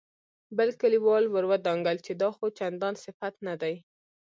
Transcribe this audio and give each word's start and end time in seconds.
بل 0.57 0.69
کليوال 0.81 1.23
ور 1.33 1.45
ودانګل 1.51 1.97
چې 2.05 2.11
دا 2.21 2.29
خو 2.35 2.45
چندان 2.59 2.93
صفت 3.05 3.33
نه 3.47 3.55
دی. 3.61 3.75